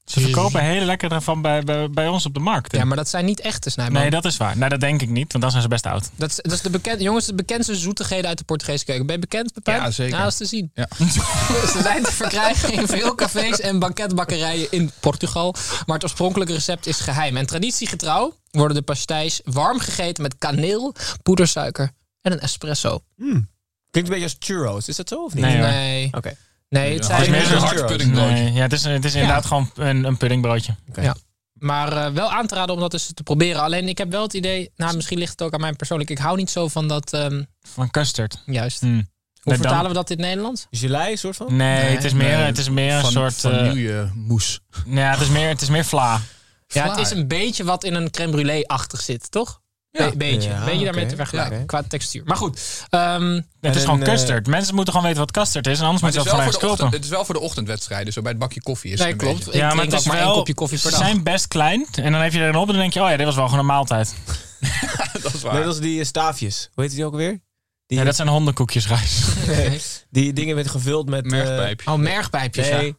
Ze 0.06 0.20
verkopen 0.20 0.62
hele 0.62 0.86
lekkere 0.86 1.22
van 1.22 1.42
bij, 1.42 1.64
bij, 1.64 1.90
bij 1.90 2.08
ons 2.08 2.26
op 2.26 2.34
de 2.34 2.40
markt. 2.40 2.72
hè. 2.72 2.78
Ja, 2.78 2.86
maar 2.86 2.98
dat 2.98 3.10
zijn 3.10 3.26
niet 3.26 3.40
echte 3.40 3.70
snijbonen. 3.70 4.02
Nee, 4.02 4.12
dat 4.12 4.26
is 4.26 4.38
waar. 4.38 4.58
Nee, 4.58 4.70
dat 4.70 4.80
denk 4.80 5.02
ik 5.02 5.10
niet, 5.10 5.32
want 5.32 5.44
dan 5.44 5.52
zijn 5.52 5.64
ze 5.64 5.70
best 5.70 5.86
oud. 5.86 6.10
Dat 6.16 6.30
is, 6.30 6.36
dat 6.36 6.52
is 6.52 6.62
de 6.62 6.70
bekend, 6.70 7.02
jongens, 7.02 7.26
de 7.26 7.34
bekendste 7.36 7.76
zoetigheden 7.76 8.28
uit 8.28 8.38
de 8.38 8.44
Portugese 8.44 8.86
keuken. 8.86 9.06
Ben 9.06 9.16
je 9.16 9.22
bekend, 9.22 9.54
Pepijn? 9.54 9.82
Ja, 9.82 9.92
zeker. 9.92 10.18
Dat 10.18 10.28
is 10.28 10.38
te 10.38 10.46
zien. 10.46 10.72
Ja. 10.74 10.88
Ze 11.74 11.80
zijn 11.84 12.04
te 12.04 12.12
verkrijgen 12.12 12.74
in 12.74 12.88
veel 12.88 13.16
cafés 13.16 13.60
en 13.60 13.80
banketbakkerijen 13.80 14.72
in 14.72 14.92
Portugal. 15.00 15.56
Maar 15.86 15.96
het 15.96 16.04
oorspronkelijke 16.04 16.54
recept 16.54 16.88
is 16.88 17.00
geheim. 17.00 17.38
En 17.38 17.46
traditiegetrouw 17.46 18.34
worden 18.52 18.78
de 18.78 18.84
pastéis 18.84 19.42
warm 19.44 19.80
gegeten 19.80 20.24
met 20.24 20.36
kaneel, 20.38 20.96
poedersuiker 21.24 21.92
en 22.22 22.32
een 22.32 22.40
espresso. 22.40 23.00
Klinkt 23.18 23.46
een 23.92 24.04
beetje 24.04 24.24
als 24.24 24.36
churros. 24.40 24.88
Is 24.88 24.96
dat 24.96 25.08
zo 25.10 25.24
of 25.24 25.34
niet? 25.34 25.44
Nee. 25.44 25.58
Nee, 25.58 26.08
Oké. 26.12 26.36
Nee 26.82 26.94
het 26.94 27.08
Het 27.08 27.18
is 27.18 27.18
zijn... 27.18 27.32
meer 27.32 27.42
churros. 27.46 27.64
hard 27.64 27.86
puddingbroodje. 27.86 28.34
Nee, 28.34 28.54
ja, 28.54 28.62
het 28.62 28.74
is, 28.74 28.84
het 28.84 29.06
is 29.06 29.14
inderdaad 29.14 29.46
gewoon 29.46 29.72
een, 29.76 30.04
een 30.04 30.18
puddingbroodje. 30.18 30.76
Ja. 31.02 31.16
Maar 31.54 31.92
eh, 32.06 32.12
wel 32.12 32.32
aan 32.32 32.48
te 32.48 32.56
raden 32.56 32.76
om 32.76 32.82
dat 32.82 32.94
eens 32.94 33.12
te 33.14 33.24
proberen. 33.24 33.62
Alleen 33.62 33.88
ik 33.88 33.98
heb 33.98 34.12
wel 34.12 34.22
het 34.22 34.34
idee, 34.34 34.72
nou 34.76 34.96
misschien 34.96 35.18
ligt 35.18 35.32
het 35.32 35.42
ook 35.42 35.54
aan 35.54 35.60
mij 35.62 35.74
persoonlijk. 35.74 36.10
Ik 36.10 36.18
hou 36.18 36.38
niet 36.38 36.50
zo 36.50 36.68
van 36.68 36.88
dat, 36.88 37.14
ehm, 37.14 37.44
Van 37.62 37.90
custard. 37.92 38.42
juist. 38.46 38.80
Hm. 38.80 38.86
Hoe 38.88 38.94
Nee, 38.94 39.04
dan- 39.44 39.56
vertalen 39.58 39.88
we 39.88 39.94
dat 39.98 40.10
in 40.10 40.18
het 40.18 40.26
Nederlands? 40.28 40.68
Gelei, 40.72 41.18
soort 41.18 41.36
van? 41.36 41.56
Nee, 41.56 41.84
Nee. 41.84 41.96
het 41.96 42.04
is 42.04 42.14
meer, 42.14 42.38
Nee, 42.38 42.46
het 42.46 42.58
is 42.58 42.70
meer 42.70 42.94
een 42.96 43.02
van, 43.02 43.12
soort... 43.12 43.34
eh, 43.36 43.42
vanillemoes. 43.42 44.60
ja, 44.88 45.12
het 45.12 45.22
is 45.22 45.30
meer, 45.30 45.48
het 45.50 45.62
is 45.62 45.70
meer 45.70 45.86
vla. 45.86 46.22
Ja, 46.68 46.90
het 46.90 46.98
is 47.00 47.12
een 47.12 47.28
beetje 47.28 47.64
wat 47.64 47.84
in 47.84 47.94
een 47.94 48.10
crème 48.12 48.32
brûlée-achtig 48.32 49.02
zit, 49.02 49.32
toch? 49.32 49.62
Ja. 49.98 50.10
Be- 50.10 50.18
beetje. 50.18 50.50
Ja, 50.50 50.66
beetje 50.66 50.84
daarmee 50.86 51.06
te 51.06 51.16
vergelijken. 51.16 51.60
Ja. 51.60 51.66
Qua 51.66 51.84
textuur. 51.88 52.22
Maar 52.26 52.38
goed. 52.38 52.86
ehm, 52.90 53.34
Het 53.62 53.76
is 53.76 53.82
En, 53.82 53.82
gewoon 53.90 54.04
eh, 54.04 54.14
custard. 54.14 54.48
Mensen 54.48 54.76
moeten 54.76 54.94
gewoon 54.94 55.08
weten 55.08 55.26
wat 55.26 55.36
custard 55.36 55.68
is. 55.68 55.80
En 55.80 55.86
anders 55.86 56.02
ze 56.14 56.20
is, 56.20 56.26
dat 56.26 56.34
ochtend, 56.34 56.58
kopen. 56.58 56.90
het 56.90 57.04
is 57.04 57.10
wel 57.10 57.26
voor 57.26 57.34
de 57.36 57.42
ochtendwedstrijden. 57.42 58.14
Zo 58.14 58.22
bij 58.22 58.32
het 58.32 58.40
bakje 58.40 58.62
koffie 58.62 58.92
is 58.92 59.00
nee, 59.00 59.12
het 59.12 59.22
een 59.22 59.28
klopt. 59.28 59.46
beetje. 59.46 59.60
Ja, 59.60 59.74
maar 59.74 59.84
het 59.86 59.94
is 59.94 60.06
maar 60.06 60.16
één 60.18 60.26
wel... 60.26 60.36
kopje 60.36 60.54
koffie 60.54 60.80
per 60.80 60.92
Ze 60.92 60.98
dag. 60.98 61.06
zijn 61.08 61.24
best 61.24 61.48
klein. 61.48 61.88
En 62.02 62.12
dan 62.12 62.22
heb 62.22 62.34
je 62.34 62.40
er 62.40 62.48
een 62.50 62.56
op 62.56 62.68
en 62.68 62.72
dan 62.74 62.82
denk 62.82 62.94
je... 62.94 63.02
Oh 63.04 63.10
ja, 63.10 63.18
dit 63.18 63.26
was 63.26 63.36
wel 63.36 63.46
gewoon 63.46 63.60
een 63.60 63.66
maaltijd. 63.66 64.16
dat 65.24 65.34
is 65.34 65.42
waar. 65.42 65.54
Nee, 65.54 65.64
dat 65.64 65.74
is 65.74 65.80
die 65.82 66.00
eh, 66.00 66.06
staafjes. 66.06 66.70
Hoe 66.74 66.84
heet 66.84 66.94
die 66.94 67.06
ook 67.06 67.12
alweer? 67.12 67.40
Die, 67.88 67.98
Ja, 67.98 68.04
dat 68.04 68.16
zijn 68.16 68.28
hondenkoekjes 68.28 68.88
rijst. 68.88 70.06
die 70.10 70.34
dingen 70.34 70.56
met 70.56 70.70
gevuld 70.70 71.10
met... 71.10 71.24
eh, 71.26 71.32
Mergpijpje. 71.32 71.92
Oh, 71.92 71.98
mergpijpjes. 71.98 72.68
ja. 72.68 72.78
nee, 72.78 72.96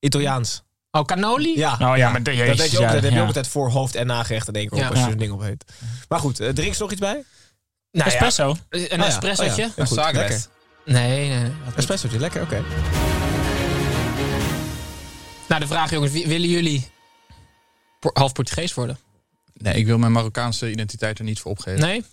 Italiaans. 0.00 0.62
Oh, 0.98 1.04
cannoli? 1.04 1.58
Ja. 1.58 1.72
Oh 1.72 1.96
ja, 1.96 2.10
maar 2.10 2.22
de- 2.22 2.36
dat 2.36 2.56
weet 2.56 2.70
je 2.70 2.76
ook, 2.76 2.82
ja, 2.82 2.92
dat 2.92 3.02
heb 3.02 3.10
je 3.10 3.16
ja. 3.16 3.20
ook 3.20 3.26
altijd 3.26 3.48
voor 3.48 3.70
hoofd- 3.70 3.94
en 3.94 4.06
nagerecht 4.06 4.48
in 4.48 4.54
één 4.54 4.68
keer 4.68 4.76
op 4.78 4.82
Ja. 4.82 4.88
als 4.88 4.98
je 4.98 5.04
Ja. 5.04 5.10
zo'n 5.10 5.18
ding 5.18 5.32
op 5.32 5.40
heet. 5.40 5.64
Maar 6.08 6.18
goed, 6.18 6.40
eh, 6.40 6.48
drink 6.48 6.72
je 6.74 6.80
nog 6.82 6.90
iets 6.90 7.00
bij? 7.00 7.12
Nou 7.12 7.24
ja, 7.90 8.04
Espresso. 8.04 8.56
een 8.70 9.00
Oh 9.00 9.06
espressootje? 9.06 9.70
oh 9.76 9.86
ja. 9.86 10.08
Een 10.08 10.14
lekker. 10.14 10.46
Nee, 10.84 11.28
nee. 11.28 11.50
Espressootje, 11.76 12.18
lekker, 12.18 12.42
oké. 12.42 12.62
Nou, 15.48 15.60
de 15.60 15.66
vraag 15.66 15.90
jongens. 15.90 16.12
wie- 16.12 16.26
willen 16.26 16.48
jullie 16.48 16.86
half 18.12 18.32
Portugees 18.32 18.74
worden? 18.74 18.98
Nee, 19.54 19.74
ik 19.74 19.86
wil 19.86 19.98
mijn 19.98 20.12
Marokkaanse 20.12 20.70
identiteit 20.70 21.18
er 21.18 21.24
niet 21.24 21.40
voor 21.40 21.50
opgeven. 21.50 21.80
Nee? 21.80 22.04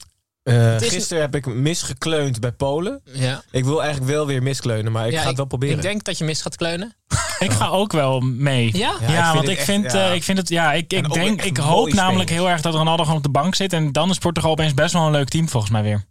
Eh, 0.46 0.82
is- 0.82 0.90
gisteren 0.90 1.22
heb 1.22 1.36
ik 1.36 1.46
misgekleund 1.46 2.40
bij 2.40 2.52
Polen. 2.52 3.02
Ja. 3.04 3.44
Ik 3.52 3.64
wil 3.64 3.82
eigenlijk 3.84 4.12
wel 4.12 4.25
weer 4.28 4.44
miskleunen, 4.44 4.92
maar 4.92 5.08
ik 5.08 5.12
Ja, 5.14 5.22
ga 5.22 5.28
het 5.28 5.38
wel 5.38 5.46
proberen. 5.46 5.75
Ik 5.75 5.82
denk 5.82 6.04
dat 6.04 6.18
je 6.18 6.24
mis 6.24 6.42
gaat 6.42 6.56
kleunen. 6.56 6.96
Ik 7.40 7.52
ga 7.52 7.68
ook 7.68 7.92
wel 7.92 8.20
mee. 8.20 8.78
Ja? 8.78 8.96
Ja, 9.08 9.28
ik 9.30 9.36
want 9.36 9.48
ik 9.50 9.58
echt, 9.58 9.66
vind, 9.66 9.92
ja. 9.92 10.10
eh, 10.10 10.16
ik 10.16 10.24
vind 10.24 10.38
het, 10.38 10.50
ja, 10.50 10.74
ik, 10.74 10.94
ik 10.94 11.14
denk, 11.14 11.42
ik 11.42 11.58
hoop 11.58 11.94
namelijk 11.94 12.30
heel 12.30 12.50
erg 12.50 12.62
dat 12.62 12.74
Ronaldo 12.74 13.04
gewoon 13.04 13.18
op 13.18 13.24
de 13.24 13.30
bank 13.30 13.56
zit. 13.56 13.74
En 13.74 13.92
dan 13.92 14.10
is 14.10 14.18
Portugal 14.18 14.52
opeens 14.52 14.74
best 14.74 14.94
wel 14.94 15.06
een 15.06 15.12
leuk 15.12 15.30
team 15.30 15.50
volgens 15.50 15.72
mij 15.72 15.84
weer. 15.84 16.06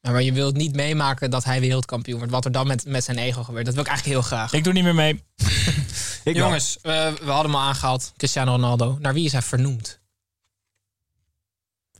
Ja, 0.00 0.10
maar 0.10 0.22
je 0.22 0.32
wilt 0.32 0.56
niet 0.56 0.74
meemaken 0.74 1.30
dat 1.30 1.44
hij 1.44 1.60
wereldkampioen 1.60 2.16
wordt. 2.18 2.32
Wat 2.32 2.44
er 2.44 2.52
dan 2.52 2.66
met, 2.66 2.84
met 2.86 3.04
zijn 3.04 3.18
ego 3.18 3.42
gebeurt. 3.42 3.64
Dat 3.64 3.74
wil 3.74 3.82
ik 3.82 3.88
eigenlijk 3.88 4.18
heel 4.18 4.28
graag. 4.28 4.52
Ik 4.52 4.64
doe 4.64 4.72
niet 4.72 4.84
meer 4.84 4.94
mee. 4.94 5.22
Jongens, 6.34 6.78
eh, 6.82 6.92
we 7.22 7.30
hadden 7.30 7.52
hem 7.52 7.60
al 7.60 7.66
aangehaald. 7.66 8.12
Cristiano 8.16 8.50
Ronaldo. 8.52 8.96
Naar 9.00 9.14
wie 9.14 9.24
is 9.24 9.32
hij 9.32 9.42
vernoemd? 9.42 10.00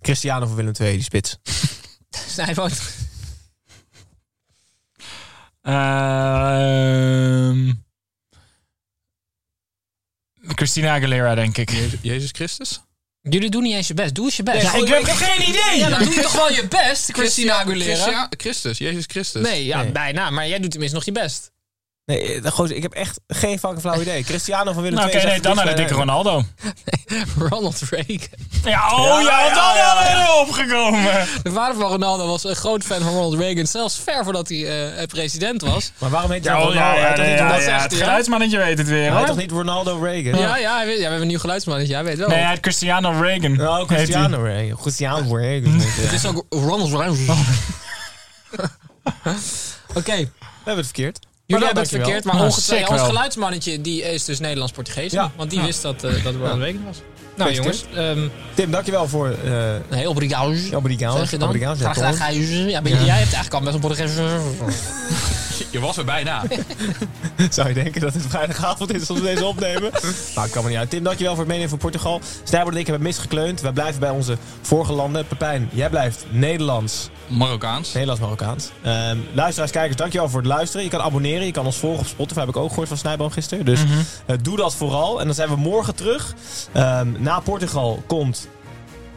Cristiano 0.00 0.46
van 0.46 0.54
Willem 0.56 0.72
II, 0.80 0.92
die 0.92 1.02
spits. 1.02 1.38
Hij 2.36 2.54
woont... 2.54 2.80
Ehm 5.62 7.70
Christina 10.54 10.94
Aguilera, 10.94 11.34
denk 11.34 11.58
ik. 11.58 11.70
Jezus, 11.70 11.98
Jezus 12.02 12.30
Christus? 12.32 12.80
Jullie 13.20 13.50
doen 13.50 13.62
niet 13.62 13.74
eens 13.74 13.88
je 13.88 13.94
best. 13.94 14.14
Doe 14.14 14.24
eens 14.24 14.36
je 14.36 14.42
best. 14.42 14.62
Ja, 14.62 14.74
ik 14.74 14.88
heb 15.06 15.16
geen 15.16 15.48
idee! 15.48 15.78
Ja, 15.78 15.88
dan 15.88 16.04
doe 16.04 16.14
je 16.14 16.20
toch 16.20 16.32
wel 16.32 16.52
je 16.52 16.68
best, 16.68 17.12
Christina 17.12 17.54
Aguilera? 17.54 18.28
Christus, 18.36 18.78
Jezus 18.78 19.04
Christus. 19.06 19.42
Nee, 19.42 19.64
ja, 19.64 19.82
Nee. 19.82 19.92
bijna. 19.92 20.30
Maar 20.30 20.48
jij 20.48 20.58
doet 20.58 20.70
tenminste 20.70 20.96
nog 20.96 21.06
je 21.06 21.12
best. 21.12 21.51
Nee, 22.12 22.40
eh, 22.40 22.50
gozer, 22.52 22.76
ik 22.76 22.82
heb 22.82 22.92
echt 22.92 23.20
geen 23.28 23.58
fucking 23.58 23.80
flauw 23.80 24.00
idee. 24.00 24.24
Cristiano 24.24 24.72
van 24.72 24.82
Willem 24.82 24.98
Nou, 24.98 25.10
II. 25.10 25.18
oké, 25.18 25.26
nee, 25.26 25.40
dan 25.40 25.56
naar 25.56 25.66
de 25.66 25.74
dikke 25.74 25.94
Ronaldo. 25.94 26.42
Ronald 27.38 27.80
Reagan. 27.90 28.28
Ja, 28.64 28.90
oh 28.92 29.22
ja, 29.22 29.40
ja, 29.46 29.54
dan 29.54 29.76
ja, 29.76 30.24
we 30.24 30.40
opgekomen. 30.40 31.02
De 31.42 31.50
vader 31.52 31.80
van 31.80 31.90
Ronaldo 31.90 32.26
was 32.26 32.44
een 32.44 32.56
groot 32.56 32.82
fan 32.84 33.00
van 33.00 33.12
Ronald 33.12 33.34
Reagan. 33.34 33.66
Zelfs 33.66 34.00
ver 34.04 34.24
voordat 34.24 34.48
hij 34.48 34.90
eh, 34.96 35.06
president 35.06 35.62
was. 35.62 35.92
Maar 35.98 36.10
waarom 36.10 36.30
heet 36.30 36.44
hij 36.44 36.54
Ja, 36.54 36.60
oh, 36.60 36.66
Ronaldo? 36.68 36.96
ja, 36.98 37.14
ja, 37.16 37.24
ja, 37.24 37.36
ja, 37.36 37.58
ja, 37.60 37.82
het 37.82 37.94
geluidsmannetje 37.94 38.58
weet 38.58 38.78
het 38.78 38.88
weer, 38.88 39.10
Hij 39.10 39.18
heet 39.18 39.26
toch 39.26 39.36
niet 39.36 39.50
Ronaldo 39.50 39.98
Reagan? 40.02 40.40
Ja, 40.40 40.56
ja, 40.56 40.76
hij 40.76 40.86
weet, 40.86 40.94
ja, 40.94 40.98
we 40.98 41.02
hebben 41.02 41.20
een 41.22 41.28
nieuw 41.28 41.38
geluidsmannetje. 41.38 41.94
Hij 41.94 42.04
weet 42.04 42.18
wel. 42.18 42.28
Nee, 42.28 42.38
hij 42.38 42.50
heet 42.50 42.60
Cristiano 42.60 43.20
Reagan. 43.20 43.60
Oh, 43.60 43.86
Cristiano 43.86 44.42
Reagan. 44.42 44.76
Cristiano 44.80 45.36
Reagan. 45.36 45.80
Het 45.80 46.12
is 46.12 46.26
ook 46.26 46.44
Ronald 46.50 46.90
Reagan. 46.90 47.16
Oké, 49.94 50.16
We 50.16 50.28
hebben 50.54 50.76
het 50.76 50.84
verkeerd. 50.84 51.18
Jullie 51.52 51.66
hebben 51.66 51.82
het 51.82 51.92
verkeerd. 51.92 52.24
Maar 52.24 52.34
Nou, 52.34 52.46
ongetwijfeld, 52.46 52.90
ons 52.90 53.02
geluidsmannetje 53.08 53.80
die 53.80 54.02
is 54.02 54.24
dus 54.24 54.38
Nederlands-Portugees. 54.40 55.12
Want 55.36 55.50
die 55.50 55.60
wist 55.60 55.82
dat, 55.82 55.94
eh, 55.94 56.02
dat 56.02 56.12
het 56.24 56.34
Ronald 56.36 56.58
Reagan 56.60 56.84
was. 56.86 56.96
Nou 57.36 57.52
jongens, 57.52 57.78
Gefeliciteerd. 57.78 58.16
ehm 58.16 58.28
Tim, 58.54 58.70
dankjewel 58.70 59.08
voor... 59.08 59.28
eh 59.44 59.74
nee, 59.90 60.08
obrigado. 60.08 60.54
Obrigado. 60.74 61.16
Zeg 61.18 61.30
je 61.30 61.38
dan? 61.38 61.48
Obrigado, 61.48 61.74
Graag. 61.90 62.18
Ja, 62.18 62.80
maar 62.80 62.90
Jij 62.90 62.98
hebt 62.98 63.32
eigenlijk 63.32 63.54
al 63.54 63.60
best 63.60 63.74
een 63.74 63.80
Portugees. 63.80 64.12
Je 65.70 65.80
was 65.80 65.96
er 65.96 66.04
bijna. 66.04 66.42
Zou 67.50 67.68
je 67.68 67.74
denken 67.74 68.00
dat 68.00 68.14
het 68.14 68.26
vrijdagavond 68.28 68.94
is 68.94 69.08
we 69.08 69.20
deze 69.20 69.44
opnemen? 69.44 69.90
nou, 70.34 70.48
kan 70.48 70.62
me 70.62 70.68
niet 70.68 70.78
uit. 70.78 70.90
Tim, 70.90 71.02
dankjewel 71.02 71.32
voor 71.32 71.40
het 71.40 71.48
meenemen 71.48 71.70
van 71.70 71.78
Portugal. 71.78 72.20
Snijboord 72.42 72.74
en 72.74 72.80
ik 72.80 72.86
hebben 72.86 73.06
misgekleund. 73.06 73.60
Wij 73.60 73.72
blijven 73.72 74.00
bij 74.00 74.10
onze 74.10 74.36
vorige 74.62 74.92
landen. 74.92 75.26
Pepijn, 75.26 75.68
jij 75.72 75.90
blijft 75.90 76.24
Nederlands. 76.30 77.10
Marokkaans. 77.26 77.92
Nederlands-Marokkaans. 77.92 78.70
Ehm 78.82 79.18
luisteraars, 79.32 79.70
kijkers, 79.70 79.96
dankjewel 79.96 80.28
voor 80.28 80.40
het 80.40 80.48
luisteren. 80.48 80.84
Je 80.84 80.90
kan 80.90 81.00
abonneren. 81.00 81.46
Je 81.46 81.52
kan 81.52 81.66
ons 81.66 81.76
volgen 81.76 82.00
op 82.00 82.06
Spotify. 82.06 82.40
Heb 82.40 82.48
ik 82.48 82.56
ook 82.56 82.68
gehoord 82.68 82.88
van 82.88 82.96
Snijboom 82.96 83.30
gisteren. 83.30 83.64
Dus 83.64 83.80
eh, 84.26 84.36
doe 84.42 84.56
dat 84.56 84.74
vooral. 84.74 85.20
En 85.20 85.26
dan 85.26 85.34
zijn 85.34 85.48
we 85.48 85.56
morgen 85.56 85.94
terug. 85.94 86.34
Ehm, 86.72 87.08
na 87.18 87.40
Portugal 87.40 88.02
komt 88.06 88.48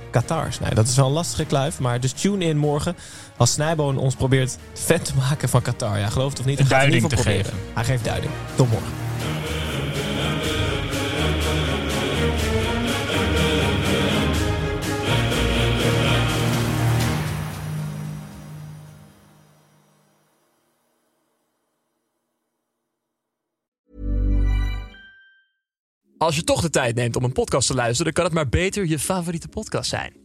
Qatar. 0.09 0.47
Nee, 0.61 0.73
dat 0.73 0.87
is 0.87 0.95
wel 0.95 1.05
een 1.05 1.11
lastige 1.11 1.45
kluif. 1.45 1.79
Maar 1.79 1.99
dus 1.99 2.11
tune 2.11 2.45
in 2.45 2.57
morgen 2.57 2.95
als 3.37 3.51
Snijboon 3.51 3.97
ons 3.97 4.15
probeert 4.15 4.57
fan 4.73 4.99
te 4.99 5.15
maken 5.15 5.49
van 5.49 5.61
Qatar. 5.61 5.99
Ja, 5.99 6.09
geloof 6.09 6.29
het 6.29 6.39
of 6.39 6.45
niet. 6.45 6.59
In 6.59 6.67
Duiding 6.67 7.01
geval 7.01 7.09
te 7.09 7.23
proberen. 7.23 7.53
Hij 7.73 7.83
geeft 7.83 8.03
duiding. 8.03 8.31
Tot 8.55 8.69
morgen. 8.69 9.03
Als 26.17 26.35
je 26.35 26.43
toch 26.43 26.61
de 26.61 26.69
tijd 26.69 26.95
neemt 26.95 27.15
om 27.15 27.23
een 27.23 27.31
podcast 27.31 27.67
te 27.67 27.73
luisteren, 27.73 28.03
dan 28.03 28.13
kan 28.13 28.23
het 28.23 28.33
maar 28.33 28.49
beter 28.49 28.85
je 28.85 28.99
favoriete 28.99 29.47
podcast 29.47 29.89
zijn. 29.89 30.24